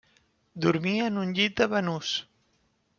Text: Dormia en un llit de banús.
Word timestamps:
Dormia 0.65 1.03
en 1.11 1.21
un 1.25 1.37
llit 1.41 1.61
de 1.63 1.69
banús. 1.77 2.19